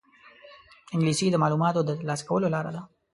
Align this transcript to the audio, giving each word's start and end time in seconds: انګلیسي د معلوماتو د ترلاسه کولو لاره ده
انګلیسي 0.93 1.27
د 1.31 1.35
معلوماتو 1.43 1.81
د 1.85 1.89
ترلاسه 1.99 2.23
کولو 2.29 2.47
لاره 2.55 2.71
ده 2.75 2.81